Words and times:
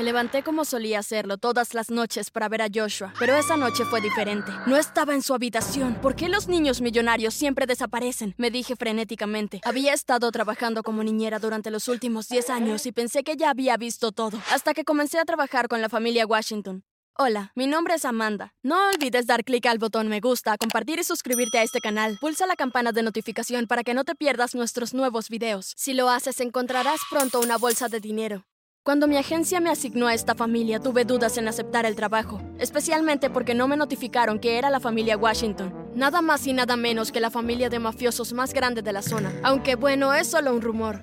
Me 0.00 0.04
levanté 0.04 0.42
como 0.42 0.64
solía 0.64 1.00
hacerlo 1.00 1.36
todas 1.36 1.74
las 1.74 1.90
noches 1.90 2.30
para 2.30 2.48
ver 2.48 2.62
a 2.62 2.68
Joshua, 2.74 3.12
pero 3.18 3.36
esa 3.36 3.58
noche 3.58 3.84
fue 3.84 4.00
diferente. 4.00 4.50
No 4.66 4.78
estaba 4.78 5.12
en 5.12 5.20
su 5.20 5.34
habitación. 5.34 5.94
¿Por 5.96 6.16
qué 6.16 6.30
los 6.30 6.48
niños 6.48 6.80
millonarios 6.80 7.34
siempre 7.34 7.66
desaparecen? 7.66 8.34
Me 8.38 8.50
dije 8.50 8.76
frenéticamente. 8.76 9.60
Había 9.62 9.92
estado 9.92 10.30
trabajando 10.32 10.82
como 10.82 11.04
niñera 11.04 11.38
durante 11.38 11.70
los 11.70 11.86
últimos 11.86 12.30
10 12.30 12.48
años 12.48 12.86
y 12.86 12.92
pensé 12.92 13.24
que 13.24 13.36
ya 13.36 13.50
había 13.50 13.76
visto 13.76 14.10
todo, 14.10 14.40
hasta 14.50 14.72
que 14.72 14.84
comencé 14.84 15.18
a 15.18 15.26
trabajar 15.26 15.68
con 15.68 15.82
la 15.82 15.90
familia 15.90 16.24
Washington. 16.24 16.82
Hola, 17.18 17.52
mi 17.54 17.66
nombre 17.66 17.92
es 17.96 18.06
Amanda. 18.06 18.54
No 18.62 18.78
olvides 18.88 19.26
dar 19.26 19.44
clic 19.44 19.66
al 19.66 19.76
botón 19.76 20.08
me 20.08 20.20
gusta, 20.20 20.56
compartir 20.56 20.98
y 20.98 21.04
suscribirte 21.04 21.58
a 21.58 21.62
este 21.62 21.80
canal. 21.80 22.16
Pulsa 22.22 22.46
la 22.46 22.56
campana 22.56 22.92
de 22.92 23.02
notificación 23.02 23.66
para 23.66 23.84
que 23.84 23.92
no 23.92 24.04
te 24.04 24.14
pierdas 24.14 24.54
nuestros 24.54 24.94
nuevos 24.94 25.28
videos. 25.28 25.74
Si 25.76 25.92
lo 25.92 26.08
haces, 26.08 26.40
encontrarás 26.40 27.00
pronto 27.10 27.38
una 27.38 27.58
bolsa 27.58 27.88
de 27.88 28.00
dinero. 28.00 28.46
Cuando 28.82 29.06
mi 29.06 29.18
agencia 29.18 29.60
me 29.60 29.68
asignó 29.68 30.06
a 30.06 30.14
esta 30.14 30.34
familia, 30.34 30.80
tuve 30.80 31.04
dudas 31.04 31.36
en 31.36 31.46
aceptar 31.46 31.84
el 31.84 31.94
trabajo, 31.94 32.40
especialmente 32.58 33.28
porque 33.28 33.52
no 33.52 33.68
me 33.68 33.76
notificaron 33.76 34.38
que 34.38 34.56
era 34.56 34.70
la 34.70 34.80
familia 34.80 35.18
Washington, 35.18 35.90
nada 35.94 36.22
más 36.22 36.46
y 36.46 36.54
nada 36.54 36.76
menos 36.76 37.12
que 37.12 37.20
la 37.20 37.30
familia 37.30 37.68
de 37.68 37.78
mafiosos 37.78 38.32
más 38.32 38.54
grande 38.54 38.80
de 38.80 38.94
la 38.94 39.02
zona, 39.02 39.34
aunque 39.42 39.74
bueno, 39.74 40.14
es 40.14 40.28
solo 40.28 40.54
un 40.54 40.62
rumor. 40.62 41.02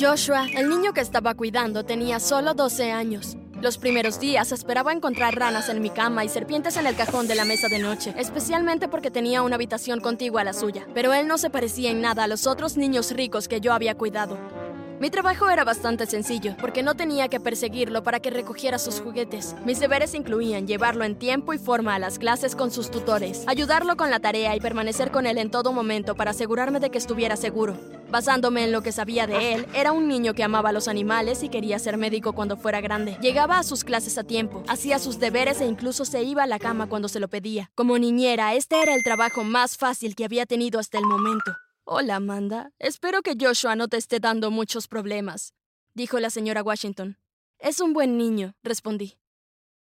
Joshua, 0.00 0.46
el 0.56 0.70
niño 0.70 0.94
que 0.94 1.02
estaba 1.02 1.34
cuidando, 1.34 1.84
tenía 1.84 2.18
solo 2.18 2.54
12 2.54 2.92
años. 2.92 3.36
Los 3.60 3.76
primeros 3.76 4.18
días 4.18 4.50
esperaba 4.50 4.90
encontrar 4.90 5.36
ranas 5.36 5.68
en 5.68 5.82
mi 5.82 5.90
cama 5.90 6.24
y 6.24 6.30
serpientes 6.30 6.78
en 6.78 6.86
el 6.86 6.96
cajón 6.96 7.28
de 7.28 7.34
la 7.34 7.44
mesa 7.44 7.68
de 7.68 7.78
noche, 7.78 8.14
especialmente 8.16 8.88
porque 8.88 9.10
tenía 9.10 9.42
una 9.42 9.56
habitación 9.56 10.00
contigua 10.00 10.40
a 10.40 10.44
la 10.44 10.54
suya, 10.54 10.88
pero 10.94 11.12
él 11.12 11.28
no 11.28 11.36
se 11.36 11.50
parecía 11.50 11.90
en 11.90 12.00
nada 12.00 12.24
a 12.24 12.26
los 12.26 12.46
otros 12.46 12.78
niños 12.78 13.10
ricos 13.10 13.48
que 13.48 13.60
yo 13.60 13.74
había 13.74 13.98
cuidado. 13.98 14.61
Mi 15.02 15.10
trabajo 15.10 15.50
era 15.50 15.64
bastante 15.64 16.06
sencillo, 16.06 16.54
porque 16.60 16.84
no 16.84 16.94
tenía 16.94 17.26
que 17.26 17.40
perseguirlo 17.40 18.04
para 18.04 18.20
que 18.20 18.30
recogiera 18.30 18.78
sus 18.78 19.00
juguetes. 19.00 19.56
Mis 19.64 19.80
deberes 19.80 20.14
incluían 20.14 20.68
llevarlo 20.68 21.02
en 21.02 21.18
tiempo 21.18 21.52
y 21.52 21.58
forma 21.58 21.96
a 21.96 21.98
las 21.98 22.20
clases 22.20 22.54
con 22.54 22.70
sus 22.70 22.88
tutores, 22.88 23.42
ayudarlo 23.48 23.96
con 23.96 24.12
la 24.12 24.20
tarea 24.20 24.54
y 24.54 24.60
permanecer 24.60 25.10
con 25.10 25.26
él 25.26 25.38
en 25.38 25.50
todo 25.50 25.72
momento 25.72 26.14
para 26.14 26.30
asegurarme 26.30 26.78
de 26.78 26.90
que 26.90 26.98
estuviera 26.98 27.34
seguro. 27.34 27.76
Basándome 28.12 28.62
en 28.62 28.70
lo 28.70 28.82
que 28.82 28.92
sabía 28.92 29.26
de 29.26 29.54
él, 29.54 29.66
era 29.74 29.90
un 29.90 30.06
niño 30.06 30.34
que 30.34 30.44
amaba 30.44 30.70
los 30.70 30.86
animales 30.86 31.42
y 31.42 31.48
quería 31.48 31.80
ser 31.80 31.96
médico 31.96 32.32
cuando 32.32 32.56
fuera 32.56 32.80
grande. 32.80 33.18
Llegaba 33.20 33.58
a 33.58 33.64
sus 33.64 33.82
clases 33.82 34.18
a 34.18 34.22
tiempo, 34.22 34.62
hacía 34.68 35.00
sus 35.00 35.18
deberes 35.18 35.60
e 35.60 35.66
incluso 35.66 36.04
se 36.04 36.22
iba 36.22 36.44
a 36.44 36.46
la 36.46 36.60
cama 36.60 36.88
cuando 36.88 37.08
se 37.08 37.18
lo 37.18 37.26
pedía. 37.26 37.72
Como 37.74 37.98
niñera, 37.98 38.54
este 38.54 38.80
era 38.80 38.94
el 38.94 39.02
trabajo 39.02 39.42
más 39.42 39.76
fácil 39.76 40.14
que 40.14 40.24
había 40.24 40.46
tenido 40.46 40.78
hasta 40.78 40.98
el 40.98 41.06
momento. 41.06 41.56
Hola, 41.94 42.16
Amanda. 42.16 42.72
Espero 42.78 43.20
que 43.20 43.36
Joshua 43.38 43.76
no 43.76 43.86
te 43.86 43.98
esté 43.98 44.18
dando 44.18 44.50
muchos 44.50 44.88
problemas, 44.88 45.52
dijo 45.92 46.20
la 46.20 46.30
señora 46.30 46.62
Washington. 46.62 47.18
Es 47.58 47.82
un 47.82 47.92
buen 47.92 48.16
niño, 48.16 48.54
respondí. 48.62 49.18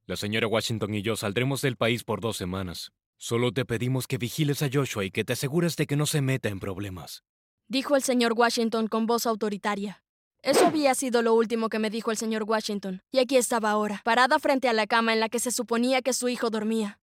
La 0.06 0.16
señora 0.16 0.45
Washington 0.45 0.94
y 0.94 1.02
yo 1.02 1.16
saldremos 1.16 1.64
del 1.64 1.76
país 1.76 2.04
por 2.04 2.22
dos 2.22 2.38
semanas. 2.38 2.92
Solo 3.17 3.52
te 3.52 3.66
pedimos 3.66 4.06
que 4.06 4.20
vigiles 4.20 4.62
a 4.62 4.70
Joshua 4.72 5.06
y 5.06 5.09
que 5.09 5.23
te 5.23 5.34
asegures 5.34 5.76
de 5.76 5.88
que 5.88 5.95
no 5.95 6.06
se 6.06 6.22
meta 6.22 6.50
en 6.50 6.59
problemas, 6.59 7.23
dijo 7.67 7.95
el 7.95 8.04
señor 8.04 8.34
Washington 8.34 8.86
con 8.86 9.08
voz 9.08 9.26
autoritaria. 9.26 10.04
Eso 10.44 10.67
había 10.67 10.94
sido 10.94 11.23
lo 11.23 11.34
último 11.34 11.67
que 11.67 11.80
me 11.80 11.89
dijo 11.89 12.11
el 12.11 12.17
señor 12.17 12.44
Washington, 12.44 13.02
y 13.11 13.17
aquí 13.17 13.38
estaba 13.38 13.72
ahora, 13.72 14.02
parada 14.06 14.38
frente 14.38 14.70
a 14.70 14.73
la 14.73 14.86
cama 14.86 15.14
en 15.14 15.20
la 15.20 15.30
que 15.30 15.39
se 15.39 15.50
suponía 15.50 16.04
que 16.04 16.14
su 16.14 16.30
hijo 16.30 16.52
dormía. 16.52 17.00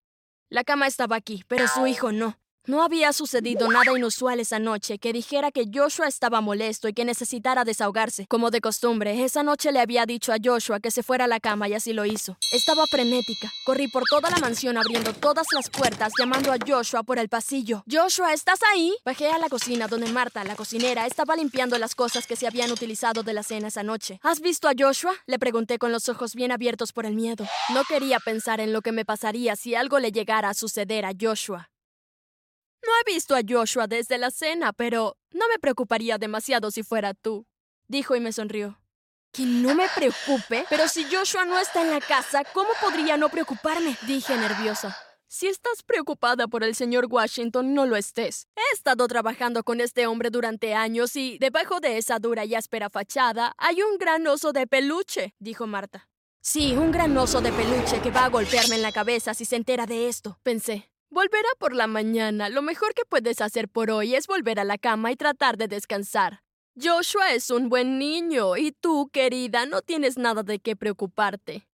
La 0.51 0.62
cama 0.62 0.86
estaba 0.86 1.17
aquí, 1.17 1.42
pero 1.48 1.67
su 1.67 1.84
hijo 1.89 2.12
no. 2.12 2.39
No 2.67 2.83
había 2.83 3.12
sucedido 3.12 3.69
nada 3.69 3.93
inusual 3.95 4.41
esa 4.41 4.59
noche 4.59 4.98
que 4.98 5.12
dijera 5.12 5.53
que 5.53 5.67
Joshua 5.70 6.07
estaba 6.07 6.41
molesto 6.41 6.89
y 6.89 6.95
que 6.95 7.05
necesitara 7.05 7.62
desahogarse. 7.62 8.27
Como 8.27 8.51
de 8.51 8.62
costumbre, 8.62 9.23
esa 9.23 9.43
noche 9.43 9.70
le 9.70 9.81
había 9.81 10.07
dicho 10.07 10.33
a 10.33 10.37
Joshua 10.43 10.81
que 10.81 10.91
se 10.91 11.03
fuera 11.03 11.27
a 11.27 11.29
la 11.29 11.41
cama 11.41 11.69
y 11.69 11.75
así 11.75 11.92
lo 11.92 12.07
hizo. 12.07 12.39
Estaba 12.53 12.87
frenética. 12.87 13.53
Corrí 13.67 13.89
por 13.89 14.05
toda 14.09 14.31
la 14.31 14.39
mansión 14.39 14.79
abriendo 14.79 15.12
todas 15.12 15.47
las 15.53 15.69
puertas, 15.69 16.15
llamando 16.19 16.53
a 16.53 16.57
Joshua 16.67 17.03
por 17.03 17.19
el 17.19 17.29
pasillo. 17.29 17.85
Joshua, 17.87 18.33
¿estás 18.33 18.61
ahí? 18.73 18.97
Bajé 19.05 19.29
a 19.29 19.39
la 19.39 19.51
cocina 19.51 19.86
donde 19.86 20.11
Marta, 20.11 20.42
la 20.42 20.57
cocinera, 20.57 21.07
estaba 21.07 21.36
limpiando 21.36 21.77
las 21.79 21.95
cosas 21.95 22.27
que 22.27 22.35
se 22.35 22.47
habían 22.47 22.73
utilizado 22.73 23.23
de 23.23 23.35
la 23.35 23.42
cena 23.42 23.69
esa 23.69 23.83
noche. 23.83 24.20
¿Has 24.23 24.41
visto 24.41 24.69
a 24.69 24.73
Joshua? 24.79 25.13
Le 25.27 25.39
pregunté 25.39 25.79
con 25.79 25.92
los 25.92 26.08
ojos 26.08 26.35
bien 26.35 26.51
abiertos 26.51 26.95
por 26.95 27.05
el 27.05 27.14
miedo. 27.14 27.45
No 27.74 27.83
quería 27.86 28.20
pensar 28.20 28.61
en 28.61 28.73
lo 28.73 28.80
que 28.80 28.92
me 28.92 29.05
pasaría 29.05 29.55
si 29.55 29.74
algo 29.74 29.98
le 29.98 30.13
llegara 30.13 30.48
a 30.48 30.55
suceder 30.55 31.05
a 31.05 31.13
Joshua. 31.20 31.69
No 32.86 32.92
he 33.00 33.12
visto 33.12 33.34
a 33.34 33.40
Joshua 33.46 33.86
desde 33.86 34.18
la 34.18 34.30
cena, 34.30 34.72
pero 34.72 35.17
no 35.30 35.48
me 35.48 35.58
preocuparía 35.58 36.18
demasiado 36.18 36.70
si 36.70 36.83
fuera 36.83 37.14
tú, 37.14 37.46
dijo 37.89 38.14
y 38.14 38.20
me 38.20 38.33
sonrió. 38.33 38.78
Que 39.33 39.45
no 39.45 39.74
me 39.74 39.89
preocupe, 39.95 40.64
pero 40.68 40.86
si 40.86 41.05
Joshua 41.05 41.44
no 41.44 41.58
está 41.58 41.83
en 41.83 41.90
la 41.90 42.00
casa, 42.00 42.44
¿cómo 42.52 42.68
podría 42.80 43.17
no 43.17 43.30
preocuparme? 43.30 43.96
dije 44.06 44.36
nerviosa. 44.36 44.96
Si 45.27 45.48
estás 45.48 45.83
preocupada 45.83 46.46
por 46.46 46.62
el 46.62 46.77
señor 46.77 47.06
Washington, 47.11 47.74
no 47.74 47.86
lo 47.86 47.96
estés. 47.96 48.46
He 48.55 48.74
estado 48.74 49.08
trabajando 49.08 49.64
con 49.64 49.80
este 49.80 50.06
hombre 50.06 50.30
durante 50.30 50.74
años 50.74 51.17
y 51.17 51.39
debajo 51.39 51.80
de 51.80 51.98
esa 51.98 52.20
dura 52.20 52.44
y 52.44 52.55
áspera 52.55 52.90
fachada 52.90 53.55
hay 53.58 53.83
un 53.83 53.98
gran 53.98 54.24
oso 54.28 54.52
de 54.52 54.68
peluche, 54.68 55.34
dijo 55.40 55.67
Marta. 55.67 56.08
Sí, 56.40 56.77
un 56.77 56.92
gran 56.92 57.17
oso 57.17 57.40
de 57.40 57.50
peluche 57.50 58.00
que 58.00 58.11
va 58.11 58.27
a 58.27 58.28
golpearme 58.28 58.77
en 58.77 58.83
la 58.83 58.92
cabeza 58.92 59.34
si 59.34 59.44
se 59.44 59.56
entera 59.56 59.86
de 59.86 60.08
esto, 60.08 60.39
pensé. 60.44 60.90
Volverá 61.14 61.48
por 61.61 61.77
la 61.77 61.86
mañana. 61.86 62.48
Lo 62.48 62.61
mejor 62.61 62.92
que 62.92 63.05
puedes 63.08 63.41
hacer 63.41 63.69
por 63.69 63.89
hoy 63.92 64.17
es 64.17 64.27
volver 64.27 64.58
a 64.58 64.64
la 64.64 64.79
cama 64.79 65.13
y 65.13 65.17
tratar 65.17 65.57
de 65.57 65.69
descansar. 65.69 66.41
Joshua 66.75 67.33
es 67.35 67.51
un 67.51 67.69
buen 67.69 68.01
niño 68.01 68.57
y 68.57 68.73
tú, 68.73 69.11
querida, 69.13 69.64
no 69.64 69.80
tienes 69.80 70.19
nada 70.19 70.42
de 70.42 70.58
qué 70.58 70.74
preocuparte. 70.74 71.69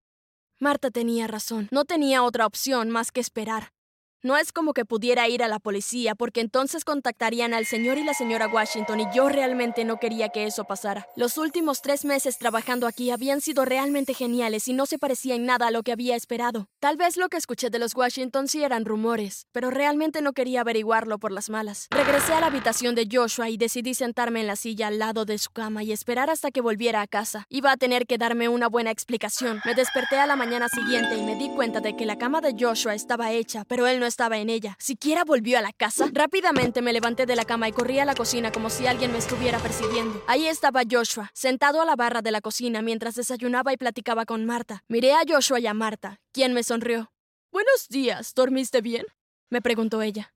Marta 0.59 0.91
tenía 0.91 1.27
razón. 1.27 1.69
No 1.71 1.87
tenía 1.87 2.23
otra 2.23 2.45
opción 2.45 2.91
más 2.91 3.13
que 3.13 3.21
esperar. 3.21 3.73
No 4.23 4.37
es 4.37 4.53
como 4.53 4.75
que 4.75 4.85
pudiera 4.85 5.27
ir 5.29 5.43
a 5.43 5.49
la 5.49 5.59
policía, 5.59 6.15
porque 6.15 6.43
entonces 6.43 6.85
contactarían 6.85 7.55
al 7.55 7.65
señor 7.65 7.97
y 7.97 8.05
la 8.05 8.13
señora 8.13 8.49
Washington 8.49 9.01
y 9.01 9.07
yo 9.15 9.31
realmente 9.31 9.87
no 9.87 9.99
quería 9.99 10.29
que 10.29 10.45
eso 10.45 10.65
pasara. 10.65 11.07
Los 11.17 11.39
últimos 11.39 11.81
tres 11.81 12.05
meses 12.05 12.37
trabajando 12.37 12.87
aquí 12.87 13.11
habían 13.11 13.41
sido 13.41 13.65
realmente 13.65 14.13
geniales 14.13 14.69
y 14.69 14.75
no 14.75 14.85
se 14.85 14.99
parecía 14.99 15.37
en 15.37 15.47
nada 15.47 15.69
a 15.69 15.71
lo 15.71 15.83
que 15.83 15.93
había 15.93 16.17
esperado. 16.17 16.69
Tal 16.81 16.99
vez 16.99 17.17
lo 17.17 17.31
que 17.31 17.39
escuché 17.39 17.71
de 17.71 17.79
los 17.79 17.95
Washington 17.95 18.47
sí 18.47 18.63
eran 18.63 18.85
rumores, 18.85 19.47
pero 19.53 19.71
realmente 19.71 20.21
no 20.21 20.35
quería 20.35 20.61
averiguarlo 20.61 21.19
por 21.19 21.33
las 21.33 21.49
malas. 21.49 21.87
Regresé 21.91 22.35
a 22.35 22.41
la 22.41 22.49
habitación 22.49 22.95
de 22.95 23.09
Joshua 23.11 23.49
y 23.49 23.57
decidí 23.57 23.95
sentarme 23.95 24.41
en 24.43 24.49
la 24.49 24.57
silla 24.57 24.89
al 24.89 24.99
lado 24.99 25.25
de 25.25 25.39
su 25.39 25.51
cama 25.51 25.83
y 25.83 25.93
esperar 25.93 26.29
hasta 26.29 26.51
que 26.51 26.61
volviera 26.61 27.01
a 27.01 27.07
casa. 27.07 27.47
Iba 27.49 27.73
a 27.73 27.79
tener 27.79 28.07
que 28.07 28.19
darme 28.19 28.51
una 28.51 28.69
buena 28.69 28.91
explicación. 28.91 29.63
Me 29.65 29.75
desperté 29.75 30.19
a 30.19 30.27
la 30.27 30.37
mañana 30.37 30.69
siguiente 30.69 31.17
y 31.17 31.23
me 31.23 31.37
di 31.37 31.49
cuenta 31.49 31.81
de 31.81 31.97
que 31.97 32.05
la 32.05 32.19
cama 32.19 32.43
de 32.43 32.55
Joshua 32.59 32.95
estaba 32.95 33.33
hecha, 33.33 33.65
pero 33.67 33.87
él 33.87 33.99
no 33.99 34.10
estaba 34.11 34.37
en 34.37 34.51
ella. 34.51 34.77
¿Siquiera 34.79 35.25
volvió 35.25 35.59
a 35.59 35.63
la 35.63 35.73
casa? 35.73 36.11
Rápidamente 36.13 36.83
me 36.83 36.93
levanté 36.93 37.25
de 37.25 37.35
la 37.37 37.47
cama 37.47 37.67
y 37.67 37.73
corrí 37.73 37.99
a 37.99 38.05
la 38.05 38.15
cocina 38.15 38.53
como 38.53 38.69
si 38.69 38.87
alguien 38.87 39.13
me 39.13 39.19
estuviera 39.19 39.59
persiguiendo. 39.59 40.23
Ahí 40.27 40.47
estaba 40.47 40.83
Joshua, 40.89 41.31
sentado 41.33 41.81
a 41.81 41.87
la 41.87 41.97
barra 41.97 42.21
de 42.21 42.31
la 42.31 42.43
cocina 42.43 42.83
mientras 42.83 43.15
desayunaba 43.15 43.73
y 43.73 43.79
platicaba 43.79 44.27
con 44.27 44.45
Marta. 44.45 44.85
Miré 44.89 45.15
a 45.15 45.23
Joshua 45.27 45.61
y 45.61 45.67
a 45.67 45.73
Marta, 45.73 46.21
quien 46.33 46.53
me 46.53 46.63
sonrió. 46.63 47.11
Buenos 47.51 47.89
días, 47.89 48.35
¿dormiste 48.35 48.83
bien? 48.83 49.07
me 49.49 49.63
preguntó 49.63 50.03
ella. 50.03 50.35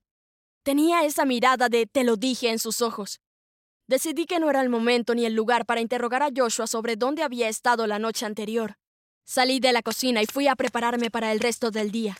Tenía 0.62 1.04
esa 1.04 1.26
mirada 1.26 1.68
de 1.68 1.86
te 1.86 2.04
lo 2.04 2.16
dije 2.16 2.48
en 2.48 2.58
sus 2.58 2.80
ojos. 2.80 3.20
Decidí 3.86 4.24
que 4.24 4.40
no 4.40 4.48
era 4.48 4.62
el 4.62 4.70
momento 4.70 5.14
ni 5.14 5.26
el 5.26 5.34
lugar 5.34 5.66
para 5.66 5.82
interrogar 5.82 6.22
a 6.22 6.30
Joshua 6.34 6.66
sobre 6.66 6.96
dónde 6.96 7.22
había 7.22 7.48
estado 7.48 7.86
la 7.86 7.98
noche 7.98 8.24
anterior. 8.24 8.76
Salí 9.24 9.60
de 9.60 9.72
la 9.72 9.82
cocina 9.82 10.22
y 10.22 10.26
fui 10.26 10.48
a 10.48 10.56
prepararme 10.56 11.10
para 11.10 11.32
el 11.32 11.40
resto 11.40 11.70
del 11.70 11.90
día. 11.90 12.16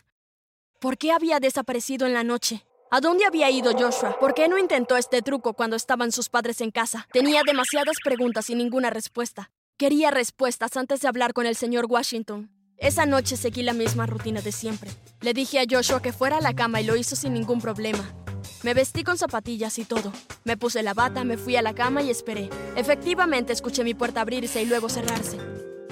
¿Por 0.79 0.97
qué 0.97 1.11
había 1.11 1.39
desaparecido 1.39 2.05
en 2.05 2.13
la 2.13 2.23
noche? 2.23 2.65
¿A 2.91 2.99
dónde 3.01 3.25
había 3.25 3.49
ido 3.49 3.71
Joshua? 3.77 4.17
¿Por 4.19 4.33
qué 4.33 4.47
no 4.47 4.57
intentó 4.57 4.97
este 4.97 5.21
truco 5.21 5.53
cuando 5.53 5.75
estaban 5.75 6.11
sus 6.11 6.29
padres 6.29 6.61
en 6.61 6.71
casa? 6.71 7.07
Tenía 7.11 7.41
demasiadas 7.45 7.97
preguntas 8.03 8.49
y 8.49 8.55
ninguna 8.55 8.89
respuesta. 8.89 9.51
Quería 9.77 10.11
respuestas 10.11 10.77
antes 10.77 11.01
de 11.01 11.07
hablar 11.07 11.33
con 11.33 11.45
el 11.45 11.55
señor 11.55 11.85
Washington. 11.89 12.51
Esa 12.77 13.05
noche 13.05 13.37
seguí 13.37 13.63
la 13.63 13.73
misma 13.73 14.05
rutina 14.05 14.41
de 14.41 14.51
siempre. 14.51 14.91
Le 15.21 15.33
dije 15.33 15.59
a 15.59 15.65
Joshua 15.69 16.01
que 16.01 16.13
fuera 16.13 16.37
a 16.37 16.41
la 16.41 16.53
cama 16.53 16.81
y 16.81 16.85
lo 16.85 16.95
hizo 16.95 17.15
sin 17.15 17.33
ningún 17.33 17.61
problema. 17.61 18.13
Me 18.63 18.73
vestí 18.73 19.03
con 19.03 19.17
zapatillas 19.17 19.79
y 19.79 19.85
todo. 19.85 20.11
Me 20.43 20.57
puse 20.57 20.83
la 20.83 20.93
bata, 20.93 21.23
me 21.23 21.37
fui 21.37 21.55
a 21.55 21.61
la 21.61 21.73
cama 21.73 22.01
y 22.01 22.09
esperé. 22.09 22.49
Efectivamente 22.75 23.53
escuché 23.53 23.83
mi 23.83 23.93
puerta 23.93 24.21
abrirse 24.21 24.61
y 24.61 24.65
luego 24.65 24.89
cerrarse. 24.89 25.37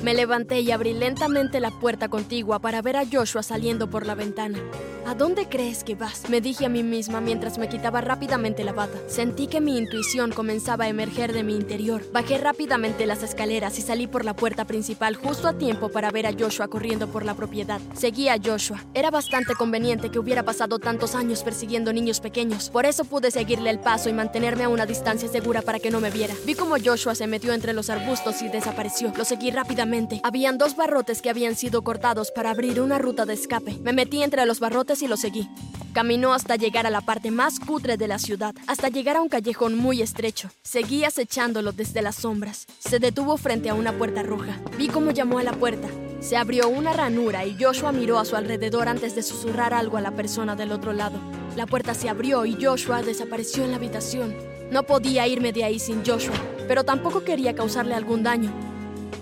Me 0.04 0.14
levanté 0.14 0.60
y 0.60 0.70
abrí 0.72 0.92
lentamente 0.92 1.62
la 1.62 1.72
puerta 1.72 2.10
contigua 2.10 2.60
para 2.60 2.82
ver 2.82 2.98
a 2.98 3.06
Joshua 3.10 3.42
saliendo 3.42 3.90
por 3.90 4.06
la 4.06 4.16
ventana. 4.16 4.60
¿A 5.06 5.16
dónde 5.16 5.48
crees 5.48 5.84
que 5.86 5.96
vas? 5.96 6.30
Me 6.30 6.42
dije 6.42 6.66
a 6.66 6.70
mí 6.70 6.84
misma 6.84 7.22
mientras 7.22 7.58
me 7.58 7.70
quitaba 7.70 8.02
rápidamente 8.02 8.66
la 8.66 8.74
bata. 8.74 8.98
Sentí 9.08 9.48
que 9.48 9.62
mi 9.62 9.78
intuición 9.78 10.32
comenzaba 10.32 10.86
a 10.86 10.90
emerger 10.90 11.32
de 11.32 11.44
mi 11.44 11.56
interior. 11.56 12.02
Bajé 12.12 12.38
rápidamente 12.38 13.06
las 13.06 13.24
escaleras 13.24 13.80
y 13.80 13.82
salí 13.82 14.08
por 14.08 14.26
la 14.26 14.34
puerta 14.34 14.66
principal 14.66 15.16
justo 15.16 15.48
a 15.48 15.58
tiempo 15.58 15.88
para 15.90 16.12
ver 16.12 16.26
a 16.26 16.34
Joshua 16.38 16.68
corriendo 16.68 17.08
por 17.08 17.24
la 17.24 17.34
propiedad. 17.34 17.80
Seguí 17.94 18.28
a 18.28 18.38
Joshua. 18.44 18.84
Era 18.94 19.10
bastante 19.10 19.56
conveniente 19.56 20.10
que 20.10 20.20
hubiera 20.20 20.44
pasado 20.44 20.80
tantos 20.80 21.16
años 21.16 21.44
persiguiendo 21.44 21.94
niños 21.94 22.20
pequeños. 22.20 22.70
Por 22.70 22.86
eso 22.86 23.06
pude 23.06 23.32
seguirle 23.32 23.70
el 23.70 23.80
paso 23.80 24.10
y 24.10 24.14
mantenerme 24.14 24.66
a 24.66 24.70
una 24.70 24.86
distancia 24.86 25.30
segura 25.30 25.62
para 25.62 25.80
que 25.80 25.92
no 25.92 26.02
me 26.02 26.12
viera. 26.12 26.34
Vi 26.46 26.56
como 26.56 26.76
Joshua 26.84 27.16
se 27.16 27.28
metió 27.28 27.54
entre 27.54 27.72
los 27.72 27.90
arbustos 27.90 28.42
y 28.42 28.50
desapareció. 28.50 29.14
Lo 29.16 29.24
seguí 29.24 29.50
rápidamente. 29.52 29.93
Habían 30.24 30.58
dos 30.58 30.76
barrotes 30.76 31.22
que 31.22 31.30
habían 31.30 31.56
sido 31.56 31.84
cortados 31.84 32.32
para 32.32 32.50
abrir 32.50 32.82
una 32.82 32.98
ruta 32.98 33.26
de 33.28 33.36
escape. 33.36 33.78
Me 33.84 33.94
metí 33.94 34.24
entre 34.24 34.44
los 34.48 34.60
barrotes 34.60 35.04
y 35.04 35.08
lo 35.08 35.18
seguí. 35.18 35.48
Caminó 35.94 36.34
hasta 36.34 36.56
llegar 36.56 36.88
a 36.88 36.90
la 36.90 37.02
parte 37.02 37.30
más 37.30 37.60
cutre 37.60 37.96
de 37.96 38.08
la 38.08 38.18
ciudad, 38.18 38.56
hasta 38.66 38.90
llegar 38.90 39.18
a 39.18 39.22
un 39.22 39.30
callejón 39.30 39.78
muy 39.78 40.02
estrecho. 40.02 40.50
Seguí 40.64 41.04
acechándolo 41.04 41.74
desde 41.74 42.02
las 42.02 42.16
sombras. 42.16 42.66
Se 42.80 42.98
detuvo 42.98 43.38
frente 43.38 43.70
a 43.70 43.76
una 43.76 43.96
puerta 43.96 44.24
roja. 44.24 44.60
Vi 44.80 44.88
cómo 44.88 45.12
llamó 45.12 45.38
a 45.38 45.44
la 45.44 45.54
puerta. 45.54 45.88
Se 46.22 46.38
abrió 46.38 46.70
una 46.70 46.94
ranura 46.94 47.46
y 47.46 47.56
Joshua 47.62 47.92
miró 47.92 48.18
a 48.18 48.26
su 48.26 48.36
alrededor 48.36 48.88
antes 48.88 49.14
de 49.14 49.22
susurrar 49.22 49.76
algo 49.76 49.98
a 49.98 50.02
la 50.02 50.16
persona 50.16 50.56
del 50.56 50.72
otro 50.72 50.92
lado. 50.92 51.20
La 51.56 51.68
puerta 51.68 51.94
se 51.94 52.10
abrió 52.10 52.48
y 52.48 52.58
Joshua 52.60 53.04
desapareció 53.04 53.64
en 53.64 53.70
la 53.70 53.78
habitación. 53.78 54.36
No 54.72 54.82
podía 54.82 55.28
irme 55.28 55.54
de 55.54 55.66
ahí 55.66 55.78
sin 55.78 56.04
Joshua, 56.04 56.34
pero 56.68 56.84
tampoco 56.84 57.24
quería 57.24 57.54
causarle 57.54 57.94
algún 57.94 58.24
daño. 58.24 58.73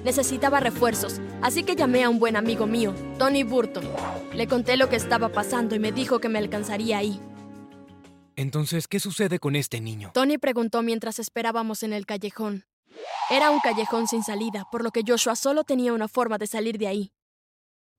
Necesitaba 0.04 0.60
refuerzos, 0.60 1.22
así 1.42 1.64
que 1.64 1.76
llamé 1.76 2.04
a 2.04 2.10
un 2.10 2.20
buen 2.20 2.36
amigo 2.36 2.66
mío, 2.66 2.94
Tony 3.20 3.44
Burton. 3.44 3.84
Le 4.34 4.48
conté 4.48 4.78
lo 4.78 4.90
que 4.90 4.96
estaba 4.96 5.30
pasando 5.30 5.76
y 5.76 5.80
me 5.80 5.92
dijo 5.92 6.20
que 6.20 6.30
me 6.30 6.40
alcanzaría 6.40 6.98
ahí. 6.98 7.20
Entonces, 8.36 8.88
¿qué 8.88 9.00
sucede 9.00 9.40
con 9.40 9.56
este 9.56 9.82
niño? 9.82 10.12
Tony 10.14 10.38
preguntó 10.38 10.82
mientras 10.82 11.20
esperábamos 11.20 11.84
en 11.84 11.94
el 11.94 12.06
callejón. 12.06 12.66
Era 13.30 13.52
un 13.52 13.60
callejón 13.60 14.08
sin 14.08 14.24
salida, 14.24 14.66
por 14.72 14.84
lo 14.84 14.92
que 14.92 15.04
Joshua 15.06 15.36
solo 15.36 15.64
tenía 15.64 15.94
una 15.94 16.08
forma 16.08 16.38
de 16.38 16.48
salir 16.48 16.78
de 16.78 16.88
ahí. 16.88 17.12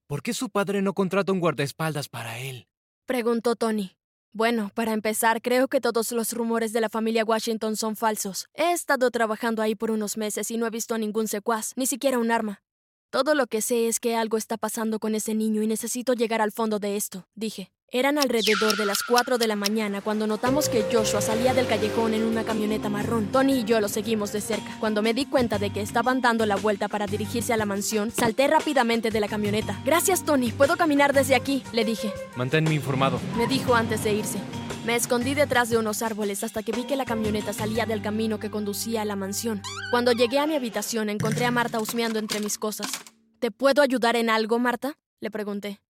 ¿Por 0.09 0.23
qué 0.23 0.35
su 0.35 0.51
padre 0.51 0.83
no 0.83 0.93
contrata 0.95 1.33
un 1.33 1.41
guardaespaldas 1.41 2.09
para 2.09 2.39
él? 2.39 2.67
Preguntó 3.07 3.57
Tony. 3.57 3.97
Bueno, 4.35 4.71
para 4.75 4.95
empezar, 4.95 5.43
creo 5.43 5.69
que 5.69 5.83
todos 5.83 6.11
los 6.11 6.33
rumores 6.33 6.73
de 6.73 6.81
la 6.81 6.89
familia 6.89 7.23
Washington 7.23 7.77
son 7.77 7.97
falsos. 7.97 8.47
He 8.55 8.73
estado 8.73 9.11
trabajando 9.11 9.61
ahí 9.61 9.75
por 9.75 9.91
unos 9.91 10.17
meses 10.17 10.51
y 10.51 10.57
no 10.57 10.67
he 10.67 10.71
visto 10.71 10.97
ningún 10.97 11.29
secuaz, 11.29 11.73
ni 11.77 11.85
siquiera 11.85 12.19
un 12.19 12.31
arma. 12.31 12.63
Todo 13.11 13.35
lo 13.35 13.47
que 13.47 13.61
sé 13.61 13.89
es 13.89 14.01
que 14.01 14.17
algo 14.17 14.39
está 14.39 14.57
pasando 14.57 14.99
con 15.01 15.15
ese 15.15 15.35
niño 15.35 15.61
y 15.61 15.67
necesito 15.67 16.15
llegar 16.15 16.41
al 16.41 16.51
fondo 16.51 16.79
de 16.79 16.97
esto, 16.97 17.29
dije. 17.35 17.73
Eran 17.95 18.17
alrededor 18.17 18.79
de 18.79 18.87
las 18.87 19.03
4 19.03 19.37
de 19.37 19.47
la 19.47 19.55
mañana 19.55 20.01
cuando 20.01 20.27
notamos 20.27 20.71
que 20.71 20.87
Joshua 20.91 21.21
salía 21.21 21.53
del 21.53 21.67
callejón 21.67 22.15
en 22.15 22.25
una 22.25 22.43
camioneta 22.43 22.89
marrón. 22.89 23.27
Tony 23.31 23.59
y 23.59 23.65
yo 23.65 23.83
lo 23.83 23.89
seguimos 23.89 24.33
de 24.33 24.41
cerca. 24.41 24.79
Cuando 24.81 25.03
me 25.03 25.13
di 25.13 25.27
cuenta 25.27 25.59
de 25.59 25.69
que 25.69 25.83
estaban 25.83 26.23
dando 26.23 26.47
la 26.47 26.57
vuelta 26.57 26.89
para 26.89 27.07
dirigirse 27.07 27.53
a 27.53 27.59
la 27.59 27.67
mansión, 27.67 28.11
salté 28.11 28.49
rápidamente 28.49 29.11
de 29.11 29.21
la 29.21 29.29
camioneta. 29.29 29.79
Gracias, 29.85 30.25
Tony. 30.25 30.53
Puedo 30.53 30.79
caminar 30.79 31.13
desde 31.13 31.35
aquí, 31.35 31.63
le 31.75 31.85
dije. 31.85 32.11
Manténme 32.35 32.73
informado. 32.73 33.21
Me 33.37 33.47
dijo 33.47 33.75
antes 33.75 34.03
de 34.05 34.15
irse. 34.15 34.39
Me 34.87 34.97
escondí 34.97 35.35
detrás 35.35 35.69
de 35.69 35.77
unos 35.77 36.01
árboles 36.01 36.45
hasta 36.45 36.63
que 36.63 36.73
vi 36.73 36.85
que 36.85 36.97
la 36.97 37.05
camioneta 37.05 37.53
salía 37.53 37.85
del 37.85 38.01
camino 38.01 38.41
que 38.41 38.51
conducía 38.51 39.03
a 39.03 39.05
la 39.05 39.17
mansión. 39.17 39.61
Cuando 39.91 40.13
llegué 40.13 40.39
a 40.39 40.47
mi 40.47 40.57
habitación 40.57 41.11
encontré 41.11 41.45
a 41.45 41.51
Marta 41.51 41.79
husmeando 41.79 42.19
entre 42.19 42.41
mis 42.41 42.57
cosas. 42.57 42.91
¿Te 43.39 43.51
puedo 43.51 43.83
ayudar 43.83 44.17
en 44.17 44.31
algo, 44.31 44.59
Marta? 44.59 44.95
Le 45.21 45.31
pregunté. 45.31 45.83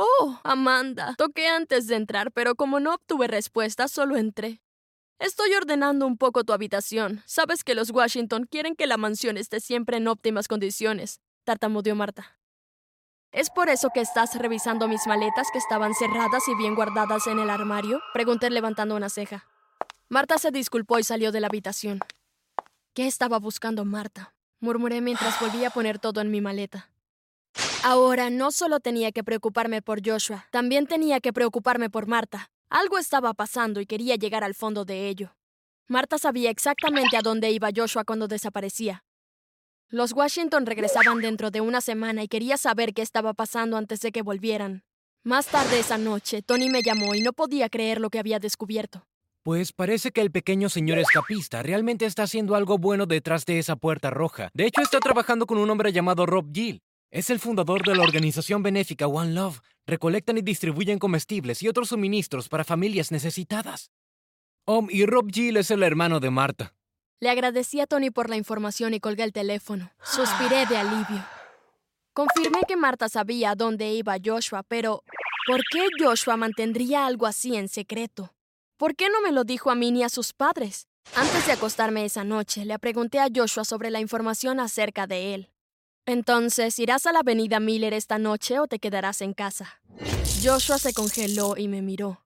Oh, 0.00 0.38
Amanda. 0.44 1.16
Toqué 1.18 1.48
antes 1.48 1.88
de 1.88 1.96
entrar, 1.96 2.30
pero 2.30 2.54
como 2.54 2.78
no 2.78 2.94
obtuve 2.94 3.26
respuesta, 3.26 3.88
solo 3.88 4.16
entré. 4.16 4.62
Estoy 5.18 5.52
ordenando 5.54 6.06
un 6.06 6.16
poco 6.16 6.44
tu 6.44 6.52
habitación. 6.52 7.20
Sabes 7.26 7.64
que 7.64 7.74
los 7.74 7.90
Washington 7.90 8.46
quieren 8.48 8.76
que 8.76 8.86
la 8.86 8.96
mansión 8.96 9.36
esté 9.36 9.58
siempre 9.58 9.96
en 9.96 10.06
óptimas 10.06 10.46
condiciones, 10.46 11.20
tartamudeó 11.42 11.96
Marta. 11.96 12.38
¿Es 13.32 13.50
por 13.50 13.68
eso 13.68 13.90
que 13.92 14.00
estás 14.00 14.36
revisando 14.36 14.86
mis 14.86 15.04
maletas 15.08 15.48
que 15.52 15.58
estaban 15.58 15.92
cerradas 15.94 16.46
y 16.46 16.54
bien 16.54 16.76
guardadas 16.76 17.26
en 17.26 17.40
el 17.40 17.50
armario? 17.50 18.00
Pregunté 18.14 18.50
levantando 18.50 18.94
una 18.94 19.08
ceja. 19.08 19.48
Marta 20.08 20.38
se 20.38 20.52
disculpó 20.52 21.00
y 21.00 21.02
salió 21.02 21.32
de 21.32 21.40
la 21.40 21.48
habitación. 21.48 21.98
¿Qué 22.94 23.08
estaba 23.08 23.40
buscando 23.40 23.84
Marta? 23.84 24.32
murmuré 24.60 25.00
mientras 25.00 25.40
volvía 25.40 25.68
a 25.68 25.72
poner 25.72 25.98
todo 25.98 26.20
en 26.20 26.30
mi 26.30 26.40
maleta. 26.40 26.88
Ahora 27.84 28.28
no 28.28 28.50
solo 28.50 28.80
tenía 28.80 29.12
que 29.12 29.22
preocuparme 29.22 29.82
por 29.82 30.04
Joshua, 30.04 30.46
también 30.50 30.86
tenía 30.86 31.20
que 31.20 31.32
preocuparme 31.32 31.88
por 31.88 32.06
Marta. 32.06 32.50
Algo 32.68 32.98
estaba 32.98 33.34
pasando 33.34 33.80
y 33.80 33.86
quería 33.86 34.16
llegar 34.16 34.42
al 34.42 34.54
fondo 34.54 34.84
de 34.84 35.08
ello. 35.08 35.36
Marta 35.86 36.18
sabía 36.18 36.50
exactamente 36.50 37.16
a 37.16 37.22
dónde 37.22 37.50
iba 37.50 37.70
Joshua 37.74 38.04
cuando 38.04 38.26
desaparecía. 38.26 39.04
Los 39.88 40.12
Washington 40.12 40.66
regresaban 40.66 41.20
dentro 41.20 41.50
de 41.50 41.60
una 41.60 41.80
semana 41.80 42.22
y 42.22 42.28
quería 42.28 42.58
saber 42.58 42.92
qué 42.92 43.00
estaba 43.00 43.32
pasando 43.32 43.76
antes 43.76 44.00
de 44.00 44.12
que 44.12 44.22
volvieran. 44.22 44.82
Más 45.22 45.46
tarde 45.46 45.78
esa 45.78 45.98
noche, 45.98 46.42
Tony 46.42 46.68
me 46.68 46.82
llamó 46.82 47.14
y 47.14 47.22
no 47.22 47.32
podía 47.32 47.68
creer 47.68 48.00
lo 48.00 48.10
que 48.10 48.18
había 48.18 48.38
descubierto. 48.38 49.06
Pues 49.44 49.72
parece 49.72 50.10
que 50.10 50.20
el 50.20 50.30
pequeño 50.30 50.68
señor 50.68 50.98
escapista 50.98 51.62
realmente 51.62 52.04
está 52.04 52.24
haciendo 52.24 52.54
algo 52.54 52.76
bueno 52.76 53.06
detrás 53.06 53.46
de 53.46 53.58
esa 53.60 53.76
puerta 53.76 54.10
roja. 54.10 54.50
De 54.52 54.66
hecho, 54.66 54.82
está 54.82 54.98
trabajando 54.98 55.46
con 55.46 55.58
un 55.58 55.70
hombre 55.70 55.92
llamado 55.92 56.26
Rob 56.26 56.52
Gill. 56.52 56.82
Es 57.10 57.30
el 57.30 57.38
fundador 57.38 57.86
de 57.86 57.96
la 57.96 58.02
organización 58.02 58.62
benéfica 58.62 59.06
One 59.06 59.32
Love. 59.32 59.60
Recolectan 59.86 60.36
y 60.36 60.42
distribuyen 60.42 60.98
comestibles 60.98 61.62
y 61.62 61.68
otros 61.68 61.88
suministros 61.88 62.50
para 62.50 62.64
familias 62.64 63.10
necesitadas. 63.10 63.90
Om 64.66 64.88
y 64.90 65.06
Rob 65.06 65.30
Gill 65.32 65.56
es 65.56 65.70
el 65.70 65.82
hermano 65.82 66.20
de 66.20 66.28
Marta. 66.28 66.74
Le 67.20 67.30
agradecí 67.30 67.80
a 67.80 67.86
Tony 67.86 68.10
por 68.10 68.28
la 68.28 68.36
información 68.36 68.92
y 68.92 69.00
colgué 69.00 69.24
el 69.24 69.32
teléfono. 69.32 69.90
Suspiré 70.02 70.66
de 70.66 70.76
alivio. 70.76 71.24
Confirmé 72.12 72.60
que 72.68 72.76
Marta 72.76 73.08
sabía 73.08 73.54
dónde 73.54 73.90
iba 73.94 74.18
Joshua, 74.22 74.62
pero 74.62 75.02
¿por 75.46 75.62
qué 75.70 75.86
Joshua 75.98 76.36
mantendría 76.36 77.06
algo 77.06 77.26
así 77.26 77.56
en 77.56 77.68
secreto? 77.68 78.34
¿Por 78.76 78.94
qué 78.94 79.08
no 79.08 79.22
me 79.22 79.32
lo 79.32 79.44
dijo 79.44 79.70
a 79.70 79.74
mí 79.74 79.90
ni 79.90 80.02
a 80.02 80.10
sus 80.10 80.34
padres? 80.34 80.88
Antes 81.16 81.46
de 81.46 81.52
acostarme 81.52 82.04
esa 82.04 82.24
noche, 82.24 82.66
le 82.66 82.78
pregunté 82.78 83.18
a 83.18 83.28
Joshua 83.34 83.64
sobre 83.64 83.90
la 83.90 84.00
información 84.00 84.60
acerca 84.60 85.06
de 85.06 85.34
él. 85.34 85.50
Entonces, 86.08 86.78
¿irás 86.78 87.04
a 87.04 87.12
la 87.12 87.18
avenida 87.18 87.60
Miller 87.60 87.92
esta 87.92 88.16
noche 88.16 88.58
o 88.60 88.66
te 88.66 88.78
quedarás 88.78 89.20
en 89.20 89.34
casa? 89.34 89.82
Joshua 90.42 90.78
se 90.78 90.94
congeló 90.94 91.54
y 91.58 91.68
me 91.68 91.82
miró. 91.82 92.24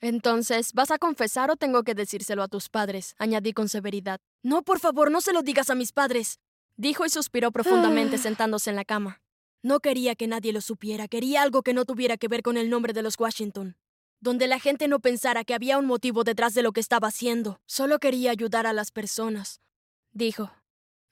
Entonces, 0.00 0.72
¿vas 0.74 0.92
a 0.92 0.98
confesar 0.98 1.50
o 1.50 1.56
tengo 1.56 1.82
que 1.82 1.96
decírselo 1.96 2.44
a 2.44 2.46
tus 2.46 2.68
padres? 2.68 3.16
añadí 3.18 3.52
con 3.52 3.68
severidad. 3.68 4.20
No, 4.44 4.62
por 4.62 4.78
favor, 4.78 5.10
no 5.10 5.20
se 5.20 5.32
lo 5.32 5.42
digas 5.42 5.70
a 5.70 5.74
mis 5.74 5.90
padres, 5.90 6.38
dijo 6.76 7.04
y 7.04 7.10
suspiró 7.10 7.50
profundamente 7.50 8.16
sentándose 8.16 8.70
en 8.70 8.76
la 8.76 8.84
cama. 8.84 9.20
No 9.60 9.80
quería 9.80 10.14
que 10.14 10.28
nadie 10.28 10.52
lo 10.52 10.60
supiera, 10.60 11.08
quería 11.08 11.42
algo 11.42 11.64
que 11.64 11.74
no 11.74 11.86
tuviera 11.86 12.16
que 12.16 12.28
ver 12.28 12.42
con 12.42 12.56
el 12.56 12.70
nombre 12.70 12.92
de 12.92 13.02
los 13.02 13.18
Washington. 13.18 13.76
Donde 14.20 14.46
la 14.46 14.60
gente 14.60 14.86
no 14.86 15.00
pensara 15.00 15.42
que 15.42 15.54
había 15.54 15.78
un 15.78 15.86
motivo 15.86 16.22
detrás 16.22 16.54
de 16.54 16.62
lo 16.62 16.70
que 16.70 16.78
estaba 16.80 17.08
haciendo. 17.08 17.60
Solo 17.66 17.98
quería 17.98 18.30
ayudar 18.30 18.68
a 18.68 18.72
las 18.72 18.92
personas, 18.92 19.60
dijo. 20.12 20.52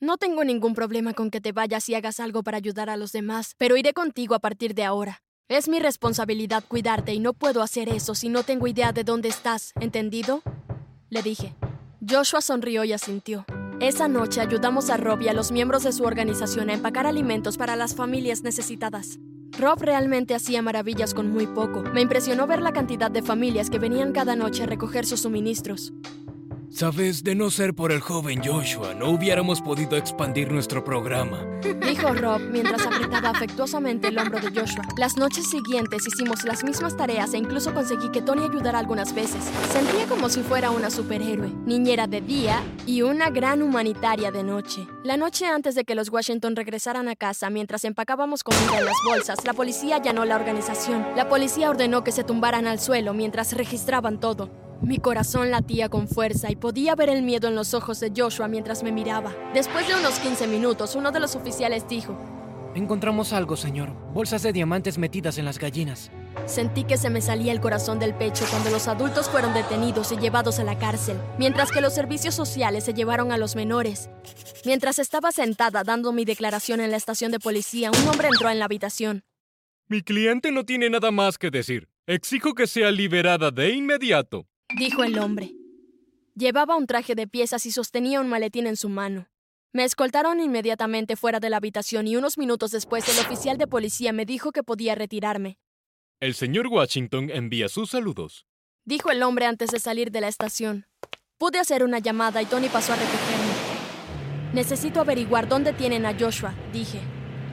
No 0.00 0.16
tengo 0.16 0.44
ningún 0.44 0.74
problema 0.74 1.12
con 1.12 1.28
que 1.28 1.40
te 1.40 1.50
vayas 1.50 1.88
y 1.88 1.96
hagas 1.96 2.20
algo 2.20 2.44
para 2.44 2.56
ayudar 2.56 2.88
a 2.88 2.96
los 2.96 3.10
demás, 3.10 3.56
pero 3.58 3.76
iré 3.76 3.92
contigo 3.92 4.36
a 4.36 4.38
partir 4.38 4.76
de 4.76 4.84
ahora. 4.84 5.22
Es 5.48 5.68
mi 5.68 5.80
responsabilidad 5.80 6.62
cuidarte 6.68 7.14
y 7.14 7.18
no 7.18 7.32
puedo 7.32 7.62
hacer 7.62 7.88
eso 7.88 8.14
si 8.14 8.28
no 8.28 8.44
tengo 8.44 8.68
idea 8.68 8.92
de 8.92 9.02
dónde 9.02 9.28
estás, 9.28 9.72
¿entendido? 9.80 10.42
Le 11.10 11.22
dije. 11.22 11.56
Joshua 12.08 12.42
sonrió 12.42 12.84
y 12.84 12.92
asintió. 12.92 13.44
Esa 13.80 14.06
noche 14.06 14.40
ayudamos 14.40 14.88
a 14.88 14.98
Rob 14.98 15.20
y 15.20 15.28
a 15.28 15.32
los 15.32 15.50
miembros 15.50 15.82
de 15.82 15.90
su 15.90 16.04
organización 16.04 16.70
a 16.70 16.74
empacar 16.74 17.08
alimentos 17.08 17.56
para 17.56 17.74
las 17.74 17.96
familias 17.96 18.42
necesitadas. 18.42 19.18
Rob 19.58 19.82
realmente 19.82 20.36
hacía 20.36 20.62
maravillas 20.62 21.12
con 21.12 21.28
muy 21.28 21.48
poco. 21.48 21.82
Me 21.82 22.02
impresionó 22.02 22.46
ver 22.46 22.62
la 22.62 22.72
cantidad 22.72 23.10
de 23.10 23.22
familias 23.22 23.68
que 23.68 23.80
venían 23.80 24.12
cada 24.12 24.36
noche 24.36 24.62
a 24.62 24.66
recoger 24.66 25.06
sus 25.06 25.22
suministros. 25.22 25.92
Sabes, 26.78 27.24
de 27.24 27.34
no 27.34 27.50
ser 27.50 27.74
por 27.74 27.90
el 27.90 27.98
joven 27.98 28.40
Joshua, 28.40 28.94
no 28.94 29.10
hubiéramos 29.10 29.60
podido 29.60 29.96
expandir 29.96 30.52
nuestro 30.52 30.84
programa. 30.84 31.44
Dijo 31.84 32.14
Rob 32.14 32.40
mientras 32.52 32.86
apretaba 32.86 33.30
afectuosamente 33.30 34.06
el 34.06 34.18
hombro 34.18 34.38
de 34.38 34.60
Joshua. 34.60 34.84
Las 34.96 35.16
noches 35.16 35.50
siguientes 35.50 36.06
hicimos 36.06 36.44
las 36.44 36.62
mismas 36.62 36.96
tareas 36.96 37.34
e 37.34 37.38
incluso 37.38 37.74
conseguí 37.74 38.12
que 38.12 38.22
Tony 38.22 38.44
ayudara 38.44 38.78
algunas 38.78 39.12
veces. 39.12 39.42
Sentía 39.72 40.06
como 40.06 40.28
si 40.28 40.42
fuera 40.42 40.70
una 40.70 40.88
superhéroe, 40.88 41.52
niñera 41.66 42.06
de 42.06 42.20
día 42.20 42.62
y 42.86 43.02
una 43.02 43.28
gran 43.30 43.60
humanitaria 43.60 44.30
de 44.30 44.44
noche. 44.44 44.86
La 45.02 45.16
noche 45.16 45.46
antes 45.46 45.74
de 45.74 45.82
que 45.82 45.96
los 45.96 46.10
Washington 46.10 46.54
regresaran 46.54 47.08
a 47.08 47.16
casa 47.16 47.50
mientras 47.50 47.84
empacábamos 47.84 48.44
comida 48.44 48.78
en 48.78 48.84
las 48.84 48.98
bolsas, 49.04 49.44
la 49.44 49.52
policía 49.52 49.96
allanó 49.96 50.24
la 50.24 50.36
organización. 50.36 51.04
La 51.16 51.28
policía 51.28 51.70
ordenó 51.70 52.04
que 52.04 52.12
se 52.12 52.22
tumbaran 52.22 52.68
al 52.68 52.78
suelo 52.78 53.14
mientras 53.14 53.52
registraban 53.54 54.20
todo. 54.20 54.67
Mi 54.80 54.98
corazón 54.98 55.50
latía 55.50 55.88
con 55.88 56.06
fuerza 56.06 56.50
y 56.50 56.56
podía 56.56 56.94
ver 56.94 57.08
el 57.08 57.22
miedo 57.22 57.48
en 57.48 57.56
los 57.56 57.74
ojos 57.74 57.98
de 57.98 58.12
Joshua 58.16 58.46
mientras 58.46 58.82
me 58.84 58.92
miraba. 58.92 59.34
Después 59.52 59.88
de 59.88 59.96
unos 59.96 60.20
15 60.20 60.46
minutos, 60.46 60.94
uno 60.94 61.10
de 61.10 61.18
los 61.18 61.34
oficiales 61.34 61.88
dijo, 61.88 62.16
Encontramos 62.74 63.32
algo, 63.32 63.56
señor. 63.56 63.92
Bolsas 64.12 64.42
de 64.42 64.52
diamantes 64.52 64.98
metidas 64.98 65.36
en 65.38 65.46
las 65.46 65.58
gallinas. 65.58 66.12
Sentí 66.46 66.84
que 66.84 66.96
se 66.96 67.10
me 67.10 67.20
salía 67.20 67.50
el 67.50 67.60
corazón 67.60 67.98
del 67.98 68.14
pecho 68.14 68.44
cuando 68.50 68.70
los 68.70 68.86
adultos 68.86 69.28
fueron 69.28 69.52
detenidos 69.52 70.12
y 70.12 70.16
llevados 70.16 70.60
a 70.60 70.64
la 70.64 70.78
cárcel, 70.78 71.16
mientras 71.38 71.72
que 71.72 71.80
los 71.80 71.94
servicios 71.94 72.36
sociales 72.36 72.84
se 72.84 72.94
llevaron 72.94 73.32
a 73.32 73.38
los 73.38 73.56
menores. 73.56 74.10
Mientras 74.64 75.00
estaba 75.00 75.32
sentada 75.32 75.82
dando 75.82 76.12
mi 76.12 76.24
declaración 76.24 76.80
en 76.80 76.92
la 76.92 76.98
estación 76.98 77.32
de 77.32 77.40
policía, 77.40 77.90
un 77.90 78.08
hombre 78.08 78.28
entró 78.28 78.48
en 78.48 78.60
la 78.60 78.66
habitación. 78.66 79.24
Mi 79.88 80.02
cliente 80.02 80.52
no 80.52 80.64
tiene 80.64 80.88
nada 80.88 81.10
más 81.10 81.36
que 81.36 81.50
decir. 81.50 81.88
Exijo 82.06 82.54
que 82.54 82.66
sea 82.66 82.90
liberada 82.90 83.50
de 83.50 83.72
inmediato, 83.72 84.46
dijo 84.76 85.04
el 85.04 85.18
hombre. 85.18 85.54
Llevaba 86.34 86.76
un 86.76 86.86
traje 86.86 87.14
de 87.14 87.26
piezas 87.26 87.66
y 87.66 87.72
sostenía 87.72 88.20
un 88.20 88.28
maletín 88.28 88.66
en 88.66 88.76
su 88.76 88.88
mano. 88.88 89.28
Me 89.72 89.84
escoltaron 89.84 90.40
inmediatamente 90.40 91.16
fuera 91.16 91.40
de 91.40 91.50
la 91.50 91.58
habitación 91.58 92.06
y 92.06 92.16
unos 92.16 92.38
minutos 92.38 92.70
después 92.70 93.08
el 93.08 93.24
oficial 93.24 93.58
de 93.58 93.66
policía 93.66 94.12
me 94.12 94.24
dijo 94.24 94.52
que 94.52 94.62
podía 94.62 94.94
retirarme. 94.94 95.58
El 96.20 96.34
señor 96.34 96.66
Washington 96.68 97.30
envía 97.30 97.68
sus 97.68 97.90
saludos, 97.90 98.46
dijo 98.84 99.10
el 99.10 99.22
hombre 99.22 99.46
antes 99.46 99.70
de 99.70 99.78
salir 99.78 100.10
de 100.10 100.20
la 100.20 100.28
estación. 100.28 100.86
Pude 101.38 101.58
hacer 101.58 101.84
una 101.84 101.98
llamada 101.98 102.42
y 102.42 102.46
Tony 102.46 102.68
pasó 102.68 102.92
a 102.92 102.96
recogerme. 102.96 103.52
Necesito 104.52 105.00
averiguar 105.00 105.48
dónde 105.48 105.72
tienen 105.72 106.06
a 106.06 106.18
Joshua, 106.18 106.54
dije. 106.72 107.00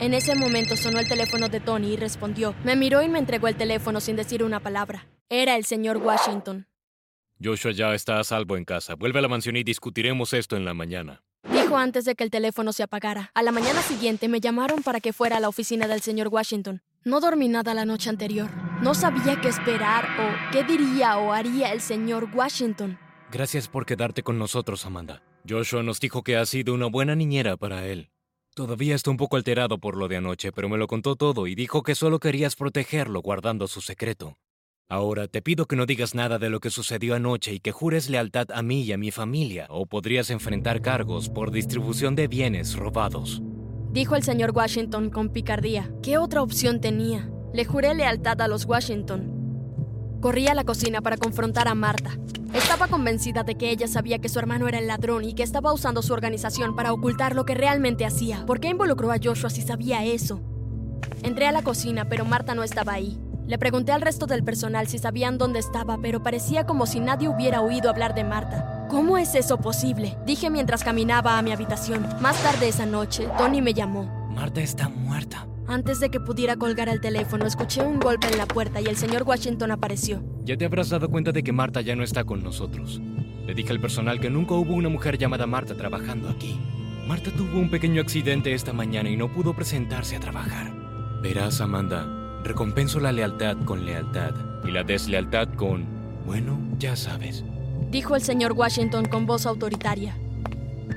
En 0.00 0.14
ese 0.14 0.34
momento 0.34 0.76
sonó 0.76 0.98
el 0.98 1.08
teléfono 1.08 1.48
de 1.48 1.60
Tony 1.60 1.92
y 1.92 1.96
respondió. 1.96 2.54
Me 2.64 2.74
miró 2.76 3.02
y 3.02 3.08
me 3.08 3.18
entregó 3.18 3.48
el 3.48 3.56
teléfono 3.56 4.00
sin 4.00 4.16
decir 4.16 4.42
una 4.42 4.60
palabra. 4.60 5.06
Era 5.28 5.56
el 5.56 5.64
señor 5.64 5.98
Washington. 5.98 6.66
Joshua 7.42 7.72
ya 7.72 7.94
está 7.94 8.18
a 8.18 8.24
salvo 8.24 8.56
en 8.56 8.64
casa. 8.64 8.94
Vuelve 8.94 9.18
a 9.18 9.22
la 9.22 9.28
mansión 9.28 9.56
y 9.56 9.64
discutiremos 9.64 10.32
esto 10.32 10.56
en 10.56 10.64
la 10.64 10.74
mañana. 10.74 11.22
Dijo 11.50 11.76
antes 11.76 12.04
de 12.04 12.14
que 12.14 12.24
el 12.24 12.30
teléfono 12.30 12.72
se 12.72 12.82
apagara. 12.82 13.30
A 13.34 13.42
la 13.42 13.52
mañana 13.52 13.82
siguiente 13.82 14.28
me 14.28 14.40
llamaron 14.40 14.82
para 14.82 15.00
que 15.00 15.12
fuera 15.12 15.36
a 15.36 15.40
la 15.40 15.48
oficina 15.48 15.86
del 15.86 16.00
señor 16.00 16.28
Washington. 16.28 16.82
No 17.04 17.20
dormí 17.20 17.48
nada 17.48 17.74
la 17.74 17.84
noche 17.84 18.10
anterior. 18.10 18.50
No 18.82 18.94
sabía 18.94 19.40
qué 19.40 19.48
esperar 19.48 20.06
o 20.18 20.52
qué 20.52 20.64
diría 20.64 21.18
o 21.18 21.32
haría 21.32 21.72
el 21.72 21.80
señor 21.80 22.28
Washington. 22.34 22.98
Gracias 23.30 23.68
por 23.68 23.84
quedarte 23.86 24.22
con 24.22 24.38
nosotros, 24.38 24.86
Amanda. 24.86 25.22
Joshua 25.48 25.82
nos 25.82 26.00
dijo 26.00 26.22
que 26.22 26.36
has 26.36 26.48
sido 26.48 26.74
una 26.74 26.86
buena 26.86 27.14
niñera 27.14 27.56
para 27.56 27.86
él. 27.86 28.10
Todavía 28.54 28.94
está 28.94 29.10
un 29.10 29.18
poco 29.18 29.36
alterado 29.36 29.78
por 29.78 29.96
lo 29.96 30.08
de 30.08 30.16
anoche, 30.16 30.50
pero 30.50 30.68
me 30.68 30.78
lo 30.78 30.86
contó 30.86 31.14
todo 31.14 31.46
y 31.46 31.54
dijo 31.54 31.82
que 31.82 31.94
solo 31.94 32.18
querías 32.18 32.56
protegerlo 32.56 33.20
guardando 33.20 33.68
su 33.68 33.82
secreto. 33.82 34.38
Ahora 34.88 35.26
te 35.26 35.42
pido 35.42 35.66
que 35.66 35.76
no 35.76 35.86
digas 35.86 36.14
nada 36.14 36.38
de 36.38 36.48
lo 36.48 36.60
que 36.60 36.70
sucedió 36.70 37.14
anoche 37.14 37.52
y 37.52 37.60
que 37.60 37.72
jures 37.72 38.08
lealtad 38.08 38.50
a 38.52 38.62
mí 38.62 38.82
y 38.82 38.92
a 38.92 38.98
mi 38.98 39.10
familia, 39.10 39.66
o 39.68 39.86
podrías 39.86 40.30
enfrentar 40.30 40.80
cargos 40.80 41.28
por 41.28 41.50
distribución 41.50 42.14
de 42.14 42.28
bienes 42.28 42.76
robados 42.76 43.42
dijo 43.96 44.14
el 44.14 44.22
señor 44.22 44.50
Washington 44.54 45.08
con 45.08 45.30
picardía. 45.30 45.90
¿Qué 46.02 46.18
otra 46.18 46.42
opción 46.42 46.82
tenía? 46.82 47.30
Le 47.54 47.64
juré 47.64 47.94
lealtad 47.94 48.38
a 48.42 48.46
los 48.46 48.66
Washington. 48.66 50.18
Corrí 50.20 50.48
a 50.48 50.54
la 50.54 50.64
cocina 50.64 51.00
para 51.00 51.16
confrontar 51.16 51.66
a 51.66 51.74
Marta. 51.74 52.18
Estaba 52.52 52.88
convencida 52.88 53.42
de 53.42 53.54
que 53.54 53.70
ella 53.70 53.88
sabía 53.88 54.18
que 54.18 54.28
su 54.28 54.38
hermano 54.38 54.68
era 54.68 54.80
el 54.80 54.86
ladrón 54.86 55.24
y 55.24 55.32
que 55.32 55.42
estaba 55.42 55.72
usando 55.72 56.02
su 56.02 56.12
organización 56.12 56.76
para 56.76 56.92
ocultar 56.92 57.34
lo 57.34 57.46
que 57.46 57.54
realmente 57.54 58.04
hacía. 58.04 58.44
¿Por 58.44 58.60
qué 58.60 58.68
involucró 58.68 59.10
a 59.10 59.16
Joshua 59.22 59.48
si 59.48 59.62
sabía 59.62 60.04
eso? 60.04 60.42
Entré 61.22 61.46
a 61.46 61.52
la 61.52 61.62
cocina, 61.62 62.06
pero 62.06 62.26
Marta 62.26 62.54
no 62.54 62.64
estaba 62.64 62.92
ahí. 62.92 63.18
Le 63.46 63.58
pregunté 63.58 63.92
al 63.92 64.00
resto 64.00 64.26
del 64.26 64.42
personal 64.42 64.88
si 64.88 64.98
sabían 64.98 65.38
dónde 65.38 65.60
estaba, 65.60 65.98
pero 66.02 66.20
parecía 66.20 66.66
como 66.66 66.84
si 66.84 66.98
nadie 66.98 67.28
hubiera 67.28 67.60
oído 67.60 67.88
hablar 67.88 68.12
de 68.12 68.24
Marta. 68.24 68.88
¿Cómo 68.90 69.18
es 69.18 69.36
eso 69.36 69.58
posible? 69.58 70.16
Dije 70.26 70.50
mientras 70.50 70.82
caminaba 70.82 71.38
a 71.38 71.42
mi 71.42 71.52
habitación. 71.52 72.04
Más 72.20 72.42
tarde 72.42 72.68
esa 72.68 72.86
noche, 72.86 73.28
Tony 73.38 73.62
me 73.62 73.72
llamó. 73.72 74.04
Marta 74.34 74.60
está 74.60 74.88
muerta. 74.88 75.46
Antes 75.68 76.00
de 76.00 76.10
que 76.10 76.18
pudiera 76.18 76.56
colgar 76.56 76.88
el 76.88 77.00
teléfono, 77.00 77.46
escuché 77.46 77.82
un 77.82 78.00
golpe 78.00 78.26
en 78.26 78.38
la 78.38 78.46
puerta 78.46 78.80
y 78.80 78.86
el 78.86 78.96
señor 78.96 79.22
Washington 79.22 79.70
apareció. 79.70 80.22
Ya 80.44 80.56
te 80.56 80.64
habrás 80.64 80.90
dado 80.90 81.08
cuenta 81.08 81.30
de 81.30 81.44
que 81.44 81.52
Marta 81.52 81.80
ya 81.80 81.94
no 81.94 82.02
está 82.02 82.24
con 82.24 82.42
nosotros. 82.42 83.00
Le 83.46 83.54
dije 83.54 83.70
al 83.70 83.80
personal 83.80 84.18
que 84.18 84.30
nunca 84.30 84.54
hubo 84.54 84.74
una 84.74 84.88
mujer 84.88 85.18
llamada 85.18 85.46
Marta 85.46 85.76
trabajando 85.76 86.28
aquí. 86.28 86.60
Marta 87.06 87.30
tuvo 87.30 87.60
un 87.60 87.70
pequeño 87.70 88.02
accidente 88.02 88.52
esta 88.54 88.72
mañana 88.72 89.08
y 89.08 89.16
no 89.16 89.32
pudo 89.32 89.54
presentarse 89.54 90.16
a 90.16 90.20
trabajar. 90.20 90.72
Verás, 91.22 91.60
Amanda, 91.60 92.25
recompenso 92.46 93.00
la 93.00 93.12
lealtad 93.12 93.56
con 93.64 93.84
lealtad 93.84 94.34
y 94.64 94.70
la 94.70 94.82
deslealtad 94.82 95.48
con, 95.54 95.86
bueno, 96.26 96.58
ya 96.78 96.96
sabes 96.96 97.44
dijo 97.90 98.16
el 98.16 98.22
señor 98.22 98.52
Washington 98.52 99.06
con 99.06 99.26
voz 99.26 99.46
autoritaria. 99.46 100.16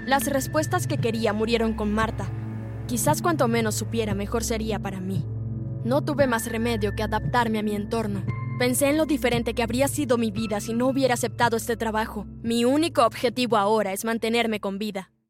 Las 0.06 0.28
respuestas 0.28 0.88
que 0.88 0.98
quería 0.98 1.34
murieron 1.34 1.74
con 1.74 1.94
Marta. 1.94 2.30
Quizás 2.88 3.22
cuanto 3.22 3.48
menos 3.48 3.76
supiera, 3.76 4.16
mejor 4.16 4.44
sería 4.44 4.80
para 4.80 5.00
mí. 5.00 5.26
No 5.84 6.04
tuve 6.04 6.28
más 6.28 6.52
remedio 6.52 6.96
que 6.96 7.04
adaptarme 7.04 7.60
a 7.60 7.64
mi 7.64 7.76
entorno. 7.76 8.24
Pensé 8.58 8.90
en 8.90 8.98
lo 8.98 9.06
diferente 9.06 9.54
que 9.54 9.64
habría 9.64 9.88
sido 9.88 10.18
mi 10.18 10.32
vida 10.32 10.60
si 10.60 10.74
no 10.74 10.88
hubiera 10.88 11.14
aceptado 11.14 11.56
este 11.56 11.78
trabajo. 11.78 12.26
Mi 12.42 12.66
único 12.66 13.06
objetivo 13.06 13.56
ahora 13.56 13.94
es 13.94 14.04
mantenerme 14.04 14.60
con 14.60 14.78
vida. 14.78 15.12